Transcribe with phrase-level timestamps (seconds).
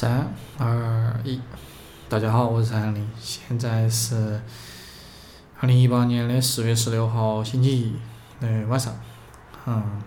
[0.00, 1.40] 三二一，
[2.08, 4.40] 大家好，我是韩林，现在是
[5.58, 7.96] 二零一八年的十月十六号星期一
[8.40, 8.94] 的晚上。
[9.66, 10.00] 嗯，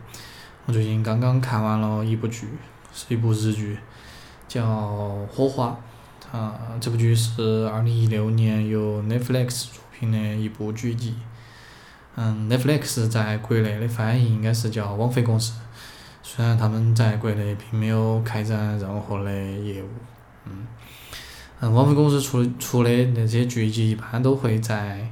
[0.66, 2.48] 我最近刚刚看完了一部剧，
[2.94, 3.78] 是一部日剧，
[4.47, 4.63] 叫
[5.28, 5.78] 《火花》。
[6.37, 11.17] 啊，这部剧是二零一六年由 Netflix 出品的一部剧集。
[12.15, 15.51] 嗯，Netflix 在国内的翻译应该是叫网飞公司。
[16.34, 19.88] 虽然他们在国内并没有开展任何的业务，
[20.46, 20.66] 嗯，
[21.60, 25.12] 嗯，网飞公司出出的那些剧集一般都会在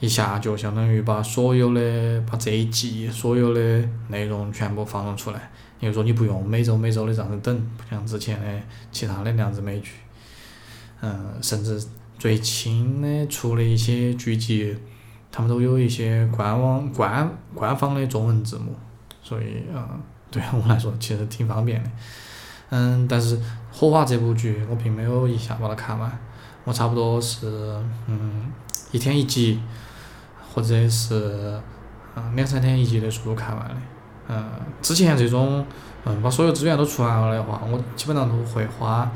[0.00, 8.60] 一下就相当于把所有的把这一季所有的内容全部放送出来，也就是说你不用每周每周的这样子等，不像之前的
[8.92, 9.92] 其他的量子美剧，
[11.00, 11.82] 嗯，甚至
[12.18, 14.76] 最新的出的一些剧集，
[15.32, 18.74] 他们都有一些官网官官方的中文字幕，
[19.22, 19.88] 所以嗯。
[20.30, 21.90] 对我来说其实挺方便的，
[22.70, 23.36] 嗯，但是
[23.72, 26.18] 《火花》这部剧我并没有一下把它看完，
[26.64, 28.50] 我差不多是嗯
[28.92, 29.60] 一天一集，
[30.54, 31.60] 或者是
[32.14, 33.74] 嗯两三天一集的速度看完的，
[34.28, 34.44] 嗯，
[34.80, 35.66] 之前这种
[36.04, 39.10] 嗯把所有资源都出完了的话，我基本上都会花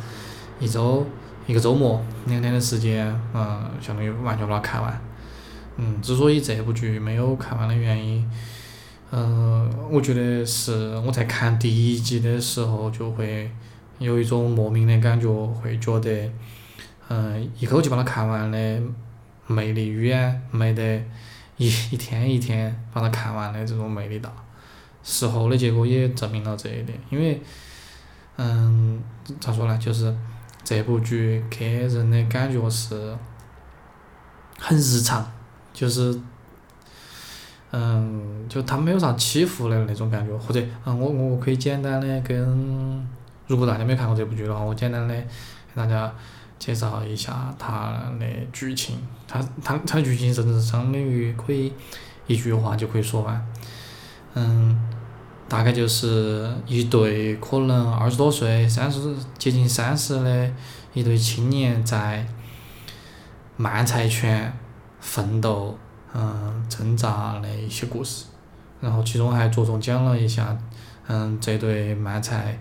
[0.59, 1.07] 一周
[1.47, 5.01] 一个周末两天的时间，嗯，相当于完全把它看完，
[5.77, 8.29] 嗯，之所以这部剧没有看完的原因。
[9.11, 13.49] 嗯，我觉得是我在看第一集的时候就会
[13.99, 16.33] 有一种莫名的感觉，会觉得，
[17.09, 18.83] 嗯，一口气把它看完的
[19.47, 21.05] 魅力远没得
[21.59, 24.33] 一一天一天把它看完的这种魅力大。
[25.05, 27.41] 事后的结果也证明了这一点，因为，
[28.37, 29.01] 嗯，
[29.39, 30.13] 咋说呢，就是
[30.65, 33.17] 这部剧给人的感觉是
[34.59, 35.31] 很日常，
[35.73, 36.21] 就是。
[37.77, 43.05] 嗯，就它没有啥起伏的那种感觉，或者，嗯，我我可以简单的跟，
[43.48, 45.27] 如果大家没看过这部剧的话，我简单的给
[45.75, 46.14] 大家
[46.56, 48.98] 介绍一下它的剧情。
[49.27, 51.73] 它它它剧情甚至相当于可以
[52.29, 53.45] 一句话就可以说完。
[54.34, 54.79] 嗯，
[55.48, 60.48] 大概就是一对可能二十多岁、三十接近三十的
[60.92, 62.24] 一对青年在
[63.57, 64.57] 漫才圈
[65.01, 65.77] 奋斗。
[66.17, 68.27] 嗯，挣扎的一些故事，
[68.80, 70.57] 然后其中还着重讲了一下，
[71.08, 72.57] 嗯，这对漫才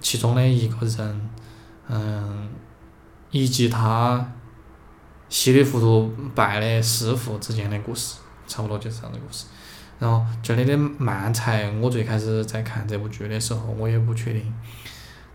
[0.00, 1.30] 其中的一个人，
[1.88, 2.48] 嗯，
[3.30, 4.32] 以及他
[5.28, 8.16] 稀里糊涂拜的师傅之间的故事，
[8.48, 9.46] 差不多就是这样的故事。
[10.00, 14.52] 然后这里的漫才，我最开始在看这部剧的时候，我也不确定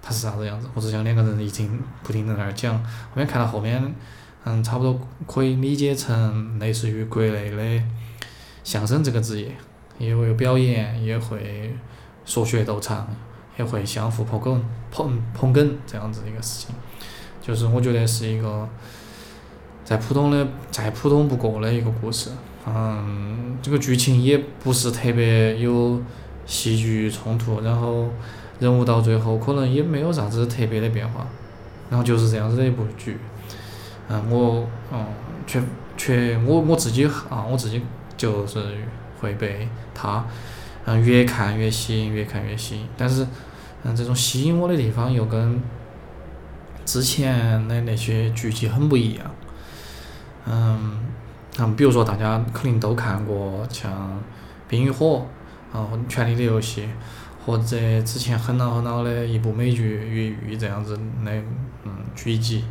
[0.01, 3.95] 他是啥子样子，我只想两个人一停不停在那儿讲，后面看到后面。
[4.47, 7.83] 嗯，差不多可以理解成类似于国内的
[8.63, 9.51] 相声这个职业，
[9.97, 11.73] 也会表演，也会
[12.25, 13.07] 说学逗唱，
[13.57, 14.59] 也会相互捧哏、
[14.91, 16.75] 捧捧哏这样子一个事情。
[17.41, 18.69] 就是我觉得是一个
[19.83, 22.29] 再普通的、再普通不过的一个故事。
[22.67, 25.99] 嗯，这个剧情也不是特别有
[26.45, 28.09] 戏剧冲突，然后
[28.59, 31.27] 人物到最后可能也没有啥子特别的变化，
[31.89, 33.17] 然后就是这样子的一部剧。
[34.07, 35.05] 嗯，我嗯，
[35.47, 35.61] 却
[35.97, 37.81] 却我我自己啊，我自己
[38.15, 38.59] 就是
[39.19, 40.25] 会被他
[40.85, 42.87] 嗯越看越吸引，越看越吸引。
[42.95, 43.25] 但是
[43.83, 45.59] 嗯，这种吸引我的地方又跟
[46.85, 49.25] 之前的那些剧集很不一样。
[50.45, 50.99] 嗯，
[51.57, 53.91] 嗯，比如说大家肯定都看过像
[54.69, 55.25] 《冰与火》
[55.77, 56.83] 啊，《权力的游戏》，
[57.43, 61.31] 或者之前很老很老的一部美剧《越狱》这样子的
[61.83, 62.65] 嗯剧集。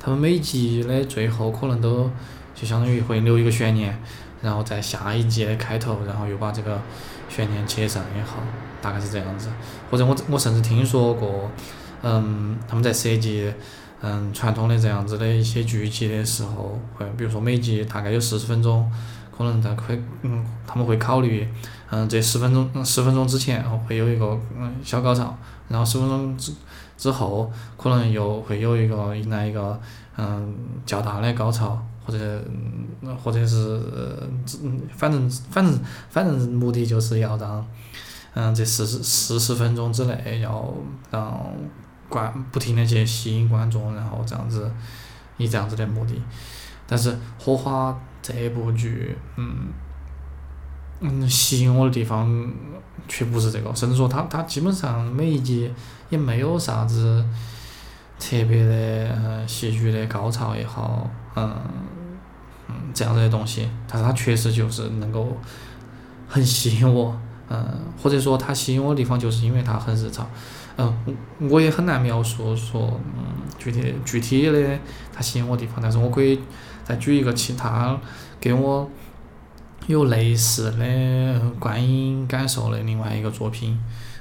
[0.00, 2.10] 他们每集的最后可能都
[2.54, 3.96] 就相当于会留一个悬念，
[4.40, 6.80] 然后在下一集的开头，然后又把这个
[7.28, 8.38] 悬念接上也好，
[8.80, 9.48] 大概是这样子。
[9.90, 11.50] 或者我我甚至听说过，
[12.02, 13.52] 嗯，他们在设计
[14.00, 18.90] 嗯传统的这样子的一些剧集的时候，会比如说每集大概有四十分钟，
[19.36, 21.46] 可能在会嗯他们会考虑
[21.90, 25.36] 嗯这十分钟十分钟之前会有一个嗯小高潮，
[25.68, 26.52] 然后十分钟之。
[26.98, 29.80] 之后可能又会有一个迎来一个
[30.18, 30.54] 嗯
[30.84, 32.44] 较大的高潮，或者
[33.22, 33.80] 或者是
[34.94, 35.78] 反正反正
[36.10, 37.64] 反正目的就是要让
[38.34, 40.74] 嗯这四十四十分钟之内要
[41.10, 41.54] 让
[42.08, 44.70] 观不停的去吸引观众，然后这样子
[45.36, 46.20] 以这样子的目的。
[46.86, 47.92] 但是《火花》
[48.22, 49.68] 这部剧嗯
[51.00, 52.52] 嗯吸引我的地方
[53.06, 55.70] 却不是这个，甚至说它它基本上每一集。
[56.10, 57.22] 也没有啥子
[58.18, 61.06] 特别的嗯戏剧的高潮也好，
[61.36, 61.54] 嗯
[62.66, 65.36] 嗯这样子的东西，但是它确实就是能够
[66.26, 67.14] 很吸引我，
[67.50, 67.62] 嗯，
[68.02, 70.26] 或者说它吸引我的地方就是因为它很日常，
[70.78, 70.96] 嗯，
[71.40, 74.78] 我也很难描述说，嗯，具体具体的
[75.12, 76.40] 它吸引我的地方，但是我可以
[76.84, 78.00] 再举一个其他
[78.40, 78.90] 给我
[79.88, 83.76] 有类似的观影感受的另外一个作品，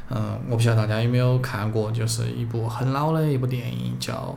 [0.10, 4.36] 嗯，我不晓得大家有没有看过，就是一部很老的一部电影叫，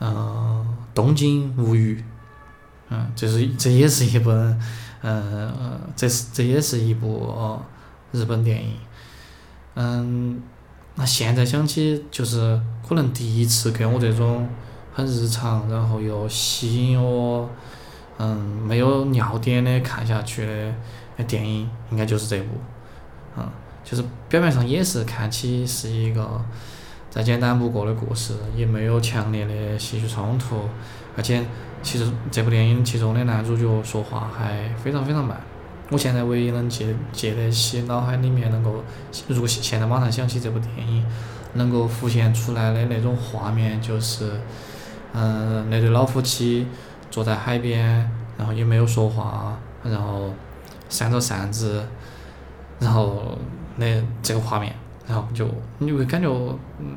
[0.00, 1.96] 嗯，《东京物语》，
[2.88, 4.60] 嗯，这是这也是一本，
[5.02, 7.60] 嗯，这是这也是一部。
[8.12, 8.72] 日本电影，
[9.74, 10.40] 嗯，
[10.94, 12.58] 那现在想起就是
[12.88, 14.48] 可能第一次给我这种
[14.94, 17.50] 很日常，然后又吸引我，
[18.18, 18.36] 嗯，
[18.66, 22.54] 没有尿点的看下去的电影，应该就是这部，
[23.36, 23.46] 嗯，
[23.84, 26.40] 就是表面上也是看起是一个
[27.10, 30.68] 再简单不过的故事，也没有强烈的戏剧冲突，
[31.16, 31.44] 而且
[31.82, 35.40] 其实这部电影其中的男主角说话还非常非常慢。
[35.90, 38.82] 我现在唯一能记记得起脑海里面能够，
[39.28, 41.04] 如果现在马上想起这部电影，
[41.54, 44.32] 能够浮现出来的那种画面就是，
[45.12, 46.66] 嗯，那对老夫妻
[47.10, 50.30] 坐在海边，然后也没有说话，然后
[50.88, 51.84] 扇着扇子，
[52.78, 53.36] 然后
[53.76, 54.74] 那这个画面，
[55.06, 55.48] 然后就
[55.78, 56.28] 你会感觉
[56.78, 56.96] 嗯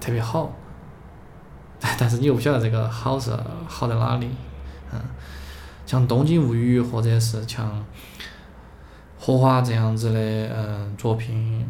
[0.00, 0.52] 特别好，
[1.98, 3.30] 但是你又不晓得这个好是
[3.66, 4.28] 好在哪里，
[4.92, 5.00] 嗯。
[5.86, 7.68] 像《东京物语》或者是像
[9.18, 10.20] 《荷花》这样子的
[10.54, 11.66] 嗯作品，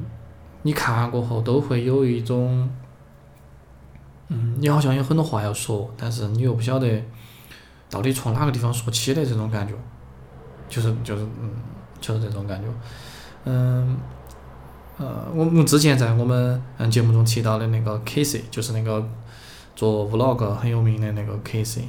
[0.61, 2.69] 你看完过后都会有一种，
[4.29, 7.03] 嗯，你好像有很多话要说，但是你又不晓得
[7.91, 9.75] 到底从哪个地方说起的这种感觉，
[10.69, 11.51] 就是就是嗯，
[12.01, 12.67] 就是这种感觉，
[13.45, 13.99] 嗯，
[14.97, 19.07] 呃，我们之前在我们嗯节目中提到的那个 Casey，就是那个
[19.75, 21.83] 做 Vlog 很有名的那个 Casey。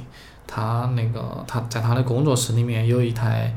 [0.44, 3.56] 他那个他在他的工作室里面有一台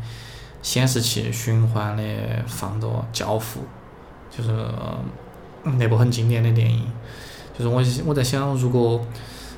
[0.62, 2.04] 显示器循环的
[2.48, 3.60] 放着《教父》，
[4.38, 4.66] 就是
[5.78, 6.88] 那部很经典的电影。
[7.58, 9.06] 就是我我在想，如果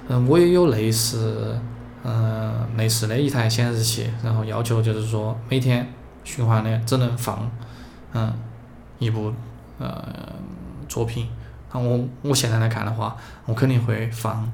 [0.08, 1.60] 嗯我也有类似
[2.08, 5.94] 嗯类似的一台显示器，然后要求就是说每天
[6.24, 7.52] 循环的只能放
[8.14, 8.34] 嗯
[9.00, 9.34] 一部
[9.78, 10.08] 呃
[10.88, 11.28] 作品，
[11.74, 14.50] 那我我现在来看的话，我肯定会放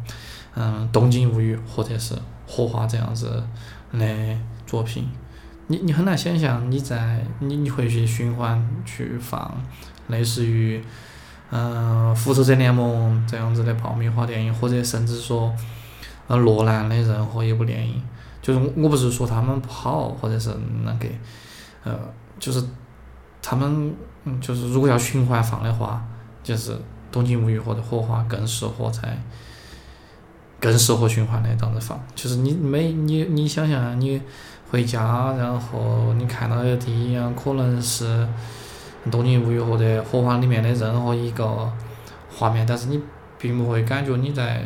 [0.55, 2.15] 嗯《东京物语》或者是。
[2.45, 3.41] 荷花这样子
[3.93, 5.09] 的作品，
[5.67, 9.63] 你你很难想象你在你你会去循环去放
[10.09, 10.83] 类似于
[11.49, 15.51] 嗯复仇者联盟这样子的爆米花电影，或者甚至说
[16.27, 18.01] 呃罗兰的任何一部电影，
[18.41, 20.49] 就是我我不是说他们不好，或者是
[20.83, 21.07] 那个
[21.83, 21.97] 呃
[22.39, 22.63] 就是
[23.41, 23.93] 他们
[24.25, 26.03] 嗯就是如果要循环放的话，
[26.43, 26.77] 就是
[27.11, 29.17] 东京物语或者火花更适合在。
[30.59, 34.21] 更适合循环的这样子放，就是你每你你想象你
[34.71, 38.25] 回家，然后你看到的第一样可能是
[39.11, 41.69] 《东京物语》或者《火花》里面的任何一个
[42.33, 42.97] 画面，但是你
[43.37, 44.63] 并不会感觉你在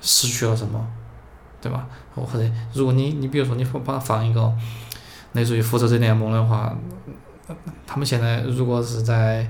[0.00, 0.86] 失去了什么，
[1.60, 1.86] 对吧？
[2.14, 4.52] 或者如果你你比如说你把它放一个
[5.32, 6.74] 类似于《复仇者联盟》的话，
[7.86, 9.48] 他们现在如果是在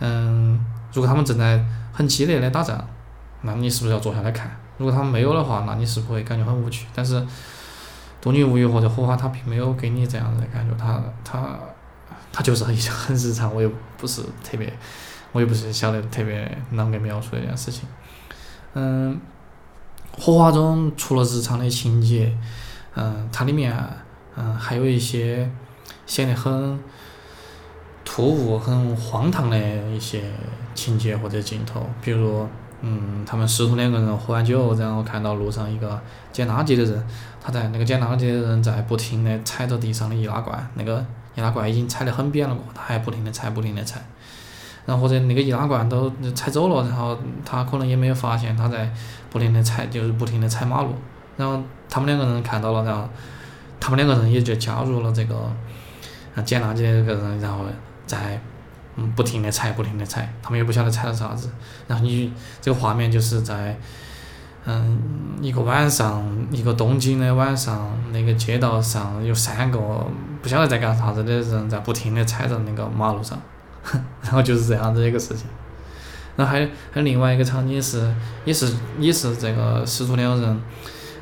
[0.00, 2.86] 嗯，如果他们正在很激烈的打仗，
[3.42, 4.50] 那你是不是要坐下来看？
[4.76, 6.86] 如果他们没有的话，那你是不会感觉很无趣。
[6.94, 7.20] 但是
[8.20, 11.58] 《东京物语》或者《火花》，它并没有给你这样子的感觉，它它
[12.32, 14.72] 它就是很 很日常，我又不是特别，
[15.32, 17.88] 我又不是晓得特别啷个描述一件事情。
[18.74, 19.14] 嗯，
[20.18, 22.36] 《火花》中除了日常的情节，
[22.94, 23.76] 嗯，它里面
[24.36, 25.50] 嗯还有一些
[26.06, 26.78] 显得很
[28.04, 29.58] 突兀、很荒唐的
[29.90, 30.22] 一些
[30.74, 32.46] 情节或者镜头，比如。
[32.86, 35.98] 嗯，他们师徒两个人喝完酒，然后看到路上一个
[36.30, 37.02] 捡垃圾的人，
[37.42, 41.02] 他在那个捡垃圾的人在不停的踩着地上的易拉罐，那个
[41.34, 44.04] 易拉罐已经踩得很扁了过，他还不停的踩，不停的踩，
[44.86, 48.90] 然后或者那个易拉罐都踩走了，然后他可能也没有发现他在
[49.30, 50.94] 不停的踩，就是不停的踩马路，
[51.36, 53.08] 然后他们两个人看到了，然后
[53.80, 55.50] 他们两个人也就加入了这个
[56.44, 57.64] 捡垃圾的那个人，然后
[58.06, 58.40] 在。
[58.96, 61.50] 嗯，不停的踩，不停的踩，他们也不晓得踩了啥子。
[61.88, 63.76] 然后你这个画面就是在，
[64.66, 64.96] 嗯，
[65.40, 70.06] 一个晚上，一个东京的晚上，那个街道上有三个
[70.40, 73.36] 不晓得在干啥子的人在不停的踩着那个马路上，
[74.22, 75.46] 然后就是这样子一个事情。
[76.36, 78.12] 然后还有还有另外一个场景是，
[78.44, 80.62] 也是也是这个师徒两人，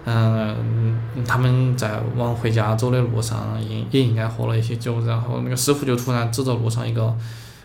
[0.04, 7.16] 嗯，他们在往回家走的路上应也应该喝了一些酒，然后那个师傅就突然指着路上一个。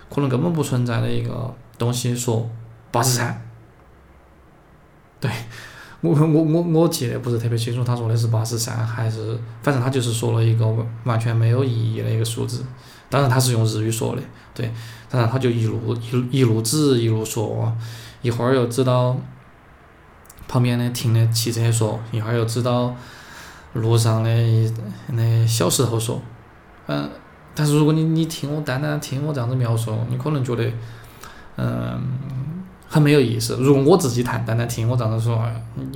[0.10, 2.50] 可能根本不存在的一个东西，说
[2.94, 3.42] 八十三，
[5.20, 5.30] 对
[6.00, 10.66] 我我我我记得不是特别清楚，他说的是八十三还是，反正他就是说了一个
[11.04, 12.64] 完全没有意义的一个数字，
[13.10, 14.22] 当然他是用日语说的，
[14.54, 14.72] 对，
[15.10, 17.74] 当然他就一路一一路指一路说，
[18.22, 19.16] 一会儿又指到
[20.48, 22.96] 旁边的停的汽车说，一会儿又指到
[23.74, 24.30] 路上的
[25.08, 26.22] 那小时候说，
[26.88, 27.10] 嗯，
[27.56, 30.72] 但是如果你你听我单单听我这样子描述，你可能觉得，
[31.56, 32.02] 嗯，
[32.88, 33.58] 很没有意思。
[33.60, 35.42] 如果我自己谈，单单听我这样子说，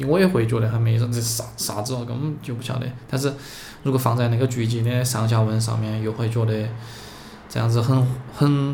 [0.07, 2.85] 我也会觉得很没意思，这啥啥子哦，根本就不晓得。
[3.09, 3.33] 但是
[3.83, 6.67] 如果放在那个剧集的上下文上面，又会觉得。
[7.53, 8.73] 这样子很很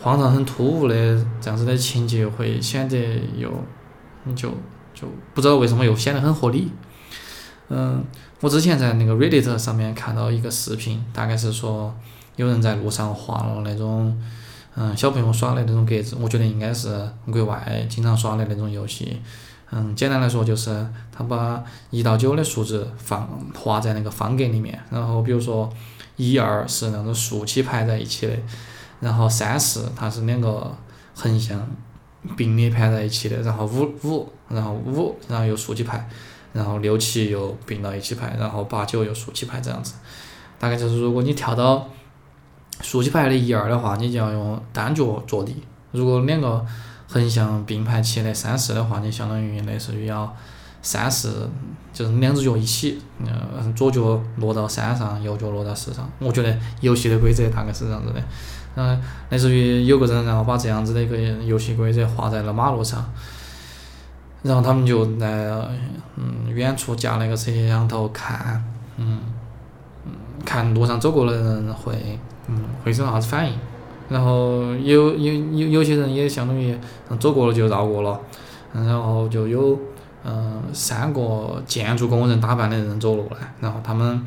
[0.00, 0.94] 荒唐、很突兀的
[1.40, 3.50] 这样子的情节，会显得又
[4.36, 4.48] 就
[4.94, 6.70] 就不知道为什么又显得很合理。
[7.68, 8.04] 嗯，
[8.40, 11.92] 我之前在那个 Reddit 上面看到一个视频，大概是说
[12.36, 14.16] 有人在路上画了那种
[14.74, 19.20] 嗯小朋友耍的那种格子，我觉得应该是国外经常耍的那种游戏。
[19.70, 25.72] 嗯，简单来说就是他把一到九的数字放画在那个方格里面，然后比如说。
[26.16, 28.36] 一二是那种竖起排在一起的，
[29.00, 30.70] 然后三四它是两个
[31.14, 31.66] 横向
[32.36, 36.06] 并列排在一起的，然后五五，然后五，然后又竖起排，
[36.52, 39.94] 然后六七又并到一起排，然后八九又竖起排这样子。
[40.60, 41.88] 大概就是如果你跳到
[42.82, 45.54] 竖起排的一二的话，你就要用单脚着地；
[45.92, 46.62] 如果两个
[47.08, 50.36] 横向并排起来三四的话，你相当于类似于要。
[50.84, 51.48] 三四
[51.92, 56.10] 就是两只脚一起，嗯，左脚落到山上，右脚落到石上。
[56.18, 58.20] 我觉得游戏的规则大概是这样子的，
[58.74, 63.08] 嗯，类似于有个人然后把这样子的一个游戏规则画在了马路上，
[64.42, 65.52] 然后他们就在
[66.16, 68.64] 嗯远处架那个摄像头看，
[68.96, 69.20] 嗯
[70.04, 70.12] 嗯
[70.44, 72.18] 看路上走过的人会
[72.48, 73.58] 嗯会是啥子反应，
[74.08, 76.76] 然后有有有有些人也相当于
[77.18, 78.20] 走过了就绕过了，
[78.72, 79.78] 然后就有。
[80.24, 84.24] 嗯，三个建筑工人打扮的人走路来，然后他们，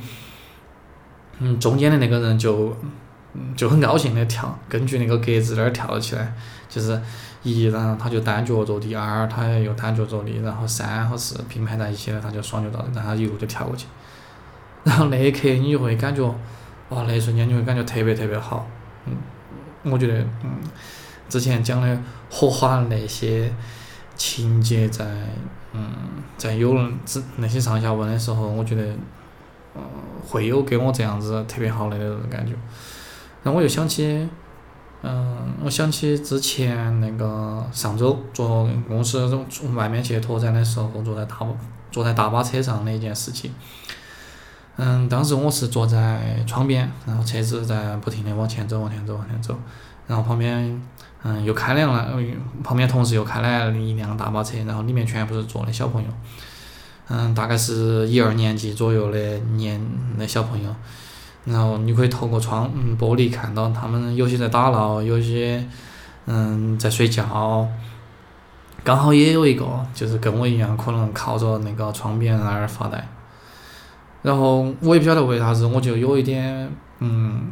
[1.39, 2.75] 嗯，中间的那个人就，
[3.55, 6.33] 就很高兴的跳，根据那个格子那儿跳了起来，
[6.67, 7.01] 就是
[7.43, 13.87] 一，然后他就单脚着地，二他又单脚着地，然后三和四并排在一起了，他就双脚着地，然后一路就跳过去，
[14.83, 16.21] 然后那一刻你就会感觉，
[16.89, 18.67] 哇，那一瞬间你会感觉特别特别好，
[19.05, 20.59] 嗯，我觉得，嗯，
[21.27, 21.99] 之前讲的
[22.29, 23.53] 火花那些
[24.15, 25.05] 情节在。
[25.77, 25.91] 嗯，
[26.37, 26.73] 在有
[27.05, 28.81] 之那些上下文的时候，我觉得，
[29.75, 29.81] 嗯，
[30.25, 32.53] 会有给我这样子特别好的那种感觉。
[33.43, 34.25] 然后我又想起，
[35.01, 41.35] 嗯，我想起之前那个上周坐公司从外面去拓展的时候，坐在大
[41.91, 43.53] 坐在大巴车上的一件事情。
[44.77, 49.55] 嗯，当时我是坐在窗边，然后车子在不停的往前走，往前走，往前走，
[50.07, 50.81] 然后旁边。
[51.27, 52.07] 嗯，又开来了，
[52.63, 56.09] 旁边同事又开来了一辆大巴车，然后里面全部是坐的小朋友，
[57.07, 59.83] 嗯，大概是一二年级左右的年
[60.19, 60.69] 的小朋友，
[61.45, 65.67] 然后你可以透过窗嗯玻璃看到他们有些在打闹，有些
[66.27, 67.67] 嗯在睡觉，
[68.83, 69.65] 刚好也有一个
[69.95, 73.03] 就是跟我一样，可能靠着那个窗边那儿发呆，
[74.25, 77.51] 然后我也不晓得为啥子，我就有一点嗯。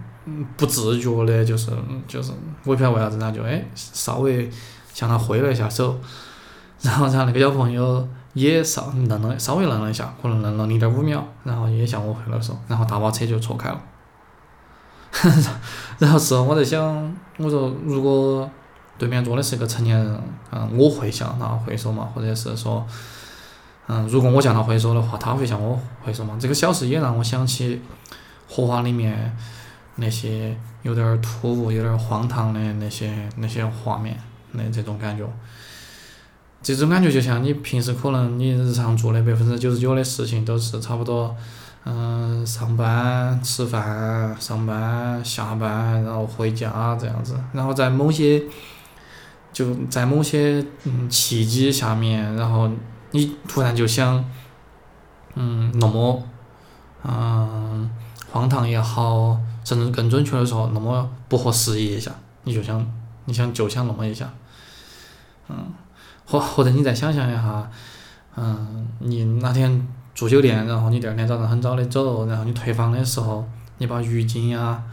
[0.56, 1.70] 不自觉的，就是
[2.08, 2.32] 就是，
[2.64, 4.50] 我也不晓得为啥子，然后就哎，稍微
[4.94, 6.00] 向他挥了一下手，
[6.82, 13.82] 然后然后那个小朋友也稍愣了，稍微愣了一下，可能愣了零点五秒，然后也向我挥了手，然后大巴车就错开了。
[16.00, 18.50] 然后事后我在想，我说如果
[18.98, 20.22] 对面坐的是一个成年人，
[20.54, 22.88] 嗯，我会向他挥手嘛，或者是说，
[23.88, 26.38] 嗯，如果我向他挥手的话，他会向我挥手吗？
[26.40, 27.82] 这个小事也让我想起
[28.48, 29.36] 荷花里面。
[29.96, 34.18] 那些有点儿突兀、有点儿荒唐的那些那些画面
[34.52, 35.24] 的这种感觉，
[36.64, 41.36] 这种感觉就像你平时可能你日常做的百分之九十九的事情都是差不多，
[41.86, 48.42] 嗯，上班、吃饭、上班、下班，然后回家这样子，然后在某些
[49.52, 52.68] 就在某些嗯契机下面，然后
[53.14, 54.24] 你突然就想，
[55.34, 56.22] 嗯，那么，
[57.04, 57.90] 嗯，
[58.30, 59.40] 荒唐也好。
[59.66, 62.12] 甚至更准确的说，那么不合时宜一下，
[62.44, 62.86] 你就想，
[63.24, 64.30] 你想就想那么一下，
[65.48, 65.72] 嗯，
[66.26, 67.72] 或或者你再想象一下，
[68.36, 74.84] 嗯，你那天住酒店，然后你第二天早上很早的走，然后你退房的时候，你把浴巾呀、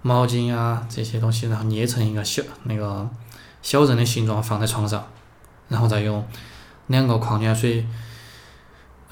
[0.00, 3.06] 毛巾呀这些东西，然后捏成一个小那个
[3.60, 5.04] 小人的形状放在床上，
[5.68, 6.26] 然后再用
[6.90, 7.86] 两个矿泉水。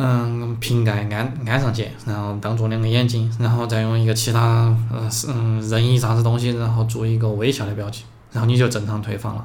[0.00, 9.44] 嗯，瓶盖安安上去，然后当做两个眼睛，然后再用一个其他嗯是嗯任意啥子东西，然后做一个微笑的表情，然后你就正常退房了。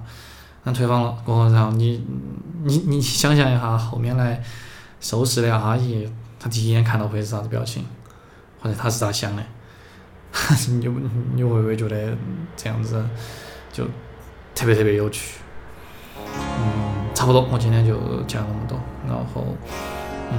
[0.63, 2.05] 那退房了过后，然后你
[2.65, 4.43] 你你想象一下后面来
[5.01, 6.07] 收拾的阿姨，
[6.39, 7.83] 她第一眼看到会是啥子表情，
[8.61, 9.43] 或者她是咋想的？
[10.69, 10.87] 你
[11.33, 12.15] 你会不会觉得
[12.55, 13.03] 这样子
[13.71, 13.83] 就
[14.53, 15.39] 特别特别有趣？
[17.23, 17.95] 差不多，我今天就
[18.27, 18.77] 讲那么多。
[19.07, 19.45] 然后，
[20.29, 20.37] 嗯，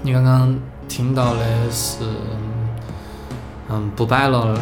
[0.00, 0.58] 你刚刚
[0.88, 2.02] 听到的是，
[3.68, 4.58] 嗯，不摆了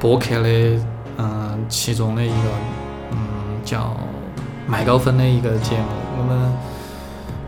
[0.00, 0.80] 播客的，
[1.18, 2.48] 嗯，其中的一个，
[3.10, 3.18] 嗯，
[3.62, 3.94] 叫
[4.66, 5.88] 麦高芬的一个节目。
[6.16, 6.50] 我们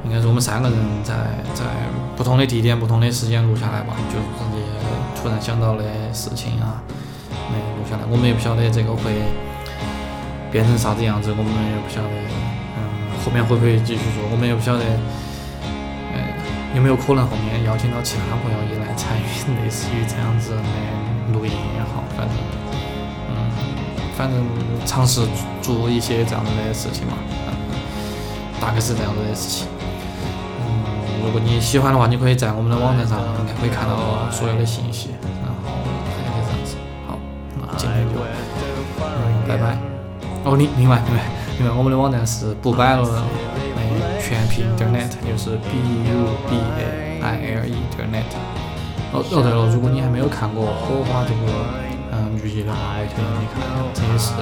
[0.04, 1.14] 应该是我们三个人在
[1.54, 1.64] 在
[2.18, 4.62] 不同的地点、不同的时间录下来吧，就直接
[5.18, 6.82] 突然想到的事情啊，
[7.50, 8.02] 没录下来。
[8.10, 9.22] 我们也不晓得这个会
[10.50, 12.08] 变成啥子样子，我们也不晓得，
[12.76, 12.80] 嗯，
[13.24, 14.84] 后面会不会继续做，我们也不晓得，
[16.14, 16.16] 呃，
[16.74, 19.26] 有没有可能后面邀请到其他朋友也来参与，
[19.62, 20.62] 类似于这样子的
[21.32, 22.36] 录音也好，反正，
[23.28, 23.34] 嗯，
[24.16, 24.40] 反正
[24.86, 25.26] 尝试
[25.60, 27.14] 做一些这样子的事情嘛，
[27.48, 27.52] 嗯，
[28.60, 29.66] 大概是这样子的事情。
[30.62, 35.10] 嗯，如果你喜欢的话，你可以在我们的网站上应该可以看到所有的信息，
[35.44, 35.58] 然后
[36.24, 36.76] 大概这样子。
[37.06, 37.18] 好，
[37.60, 38.20] 那今天就，
[39.00, 39.85] 嗯，拜拜。
[40.46, 41.20] 哦，另另外另外
[41.58, 43.20] 另外，我们的网站是不摆了的
[44.22, 45.74] 全拼点 net，就是 b
[46.06, 46.54] u b
[47.20, 48.30] a i l e 点 net。
[49.12, 51.52] 哦哦对了，如果你还没有看过《火花》这个
[52.12, 53.58] 嗯剧集的话，我也推荐你看，
[53.92, 54.32] 这也是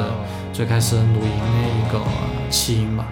[0.52, 1.98] 最开始录音的一个
[2.50, 3.06] 起因吧。